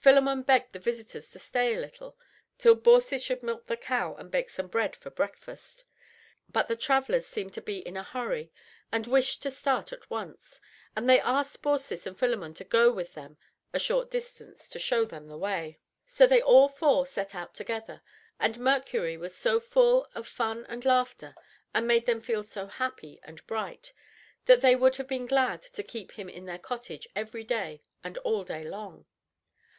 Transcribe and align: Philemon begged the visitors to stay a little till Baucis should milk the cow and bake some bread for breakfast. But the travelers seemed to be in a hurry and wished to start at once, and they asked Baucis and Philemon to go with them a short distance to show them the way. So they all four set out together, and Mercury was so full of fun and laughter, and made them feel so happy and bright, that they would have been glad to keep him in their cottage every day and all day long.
Philemon 0.00 0.42
begged 0.42 0.72
the 0.72 0.78
visitors 0.78 1.30
to 1.30 1.38
stay 1.38 1.74
a 1.74 1.80
little 1.80 2.16
till 2.58 2.74
Baucis 2.74 3.22
should 3.22 3.42
milk 3.42 3.66
the 3.66 3.76
cow 3.78 4.14
and 4.14 4.30
bake 4.30 4.48
some 4.50 4.66
bread 4.66 4.94
for 4.96 5.10
breakfast. 5.10 5.84
But 6.50 6.68
the 6.68 6.76
travelers 6.76 7.26
seemed 7.26 7.52
to 7.54 7.62
be 7.62 7.78
in 7.78 7.96
a 7.96 8.02
hurry 8.02 8.50
and 8.92 9.06
wished 9.06 9.42
to 9.42 9.50
start 9.50 9.92
at 9.92 10.08
once, 10.10 10.60
and 10.96 11.08
they 11.08 11.20
asked 11.20 11.62
Baucis 11.62 12.06
and 12.06 12.18
Philemon 12.18 12.54
to 12.54 12.64
go 12.64 12.92
with 12.92 13.12
them 13.14 13.38
a 13.72 13.78
short 13.78 14.10
distance 14.10 14.68
to 14.70 14.78
show 14.78 15.06
them 15.06 15.28
the 15.28 15.38
way. 15.38 15.78
So 16.06 16.26
they 16.26 16.42
all 16.42 16.68
four 16.68 17.06
set 17.06 17.34
out 17.34 17.54
together, 17.54 18.02
and 18.38 18.58
Mercury 18.58 19.16
was 19.16 19.34
so 19.34 19.60
full 19.60 20.08
of 20.14 20.26
fun 20.26 20.66
and 20.68 20.84
laughter, 20.84 21.34
and 21.74 21.86
made 21.86 22.04
them 22.04 22.20
feel 22.22 22.42
so 22.44 22.66
happy 22.66 23.18
and 23.22 23.46
bright, 23.46 23.94
that 24.44 24.60
they 24.60 24.76
would 24.76 24.96
have 24.96 25.08
been 25.08 25.26
glad 25.26 25.62
to 25.62 25.82
keep 25.82 26.12
him 26.12 26.28
in 26.28 26.44
their 26.44 26.58
cottage 26.58 27.06
every 27.16 27.44
day 27.44 27.82
and 28.04 28.16
all 28.18 28.44
day 28.44 28.62
long. 28.62 29.06